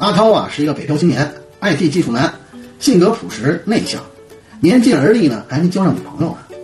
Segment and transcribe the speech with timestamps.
[0.00, 1.30] 阿涛啊是一个北漂青年
[1.60, 2.32] ，IT 技术男，
[2.78, 4.00] 性格朴实内向，
[4.58, 6.56] 年近而立呢，还没交上女朋友呢。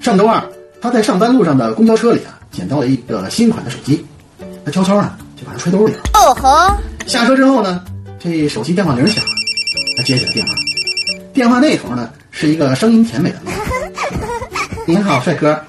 [0.00, 0.42] 上周二，
[0.80, 4.02] 他在上班路上的公交车里啊，捡到了一个新款的手机，
[4.64, 6.00] 他悄悄呢就把它揣兜里了。
[6.14, 6.74] 哦吼！
[7.06, 7.84] 下车之后呢，
[8.18, 9.30] 这手机电话铃响了，
[9.98, 10.54] 他接起了电话，
[11.34, 13.60] 电话那头呢是一个声音甜美的妹子。
[14.88, 15.60] 您好，帅哥，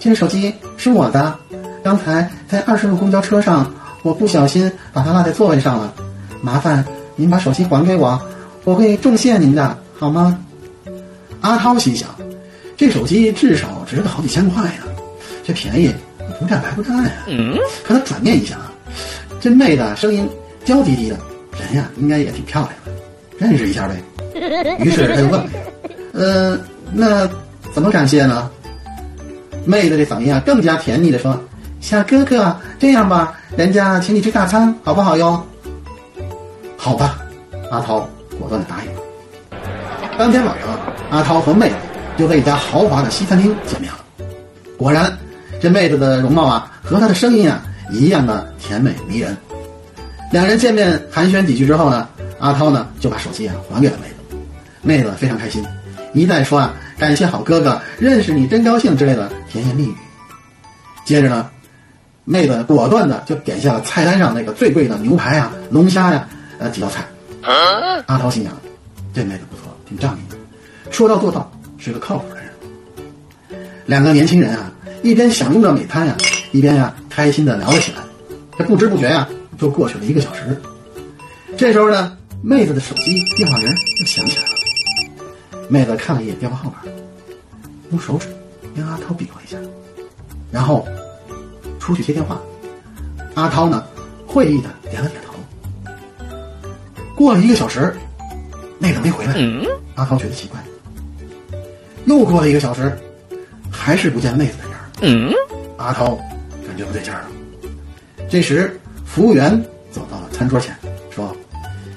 [0.00, 1.38] 这个手机是我的，
[1.84, 3.72] 刚才在二十路公交车上，
[4.02, 5.94] 我不小心把它落在座位上了。
[6.44, 6.84] 麻烦
[7.16, 8.20] 您把手机还给我，
[8.64, 10.38] 我会重谢您的，好吗？
[11.40, 12.06] 阿涛心想，
[12.76, 14.84] 这手机至少值个好几千块呢，
[15.42, 15.90] 这便宜
[16.38, 17.10] 不占白不占呀。
[17.82, 18.70] 可他转念一想啊，
[19.40, 20.28] 这妹子声音
[20.66, 21.16] 娇滴滴的，
[21.58, 22.92] 人呀应该也挺漂亮的，
[23.38, 23.96] 认识一下呗。
[24.84, 25.42] 于是他就问
[26.12, 26.58] ：“呃，
[26.92, 27.26] 那
[27.72, 28.50] 怎么感谢呢？”
[29.64, 31.40] 妹子这嗓音啊更加甜腻的说
[31.80, 35.42] ：“小哥哥，这样吧，人家请你吃大餐，好不好哟？”
[36.84, 37.16] 好吧，
[37.70, 38.06] 阿涛
[38.38, 38.90] 果断的答应。
[40.18, 41.76] 当天晚上，阿涛和妹子
[42.18, 44.00] 就在一家豪华的西餐厅见面了。
[44.76, 45.10] 果然，
[45.62, 49.34] 这妹子的容貌啊和她的声音啊一样的甜美迷人。
[50.30, 52.06] 两人见面寒暄几句之后呢，
[52.38, 54.36] 阿涛呢就把手机啊还给了妹子。
[54.82, 55.64] 妹子非常开心，
[56.12, 59.94] 一再说啊感谢好哥哥，认识你真高兴之类的甜言蜜语。
[61.06, 61.48] 接着呢，
[62.26, 66.28] 妹子果断的就点下了菜单上那个最贵的牛排啊、龙虾呀。
[66.64, 67.06] 呃，几道菜，
[68.06, 68.50] 阿涛心想，
[69.12, 70.36] 这妹子不错，挺仗义的，
[70.90, 72.48] 说到做到，是个靠谱的人。
[73.84, 76.16] 两个年轻人啊，一边享用着美餐呀，
[76.52, 77.98] 一边呀开心的聊了起来。
[78.56, 80.58] 这不知不觉呀，就过去了一个小时。
[81.54, 83.68] 这时候呢，妹子的手机电话铃
[84.00, 85.68] 又响起来了。
[85.68, 86.76] 妹子看了一眼电话号码，
[87.90, 88.28] 用手指
[88.74, 89.58] 跟阿涛比划一下，
[90.50, 90.88] 然后
[91.78, 92.40] 出去接电话。
[93.34, 93.84] 阿涛呢，
[94.26, 95.13] 会意的点了点头。
[97.14, 97.94] 过了一个小时，
[98.78, 99.34] 妹子没回来，
[99.94, 100.58] 阿涛觉得奇怪。
[102.06, 102.96] 又过了一个小时，
[103.70, 105.34] 还是不见妹子的影儿，
[105.78, 106.16] 阿涛
[106.66, 107.26] 感觉不对劲儿了。
[108.28, 110.76] 这时，服务员走到了餐桌前，
[111.10, 111.34] 说：“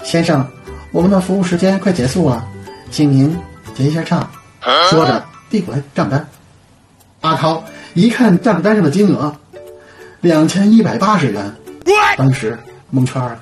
[0.03, 0.45] 先生，
[0.91, 2.47] 我们的服务时间快结束了，
[2.91, 3.35] 请您
[3.75, 4.29] 结一下账。”
[4.89, 6.28] 说着递过来账单。
[7.22, 7.63] 阿涛
[7.95, 9.35] 一看账单上的金额，
[10.22, 11.53] 两千一百八十元，
[12.17, 12.57] 当时
[12.91, 13.41] 蒙圈了。